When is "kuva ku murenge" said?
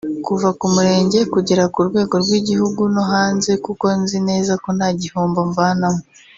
0.25-1.19